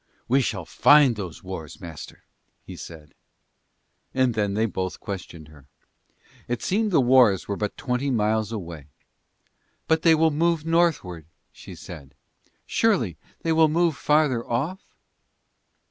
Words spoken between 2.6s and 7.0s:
he said. And then they both questioned her. It seemed the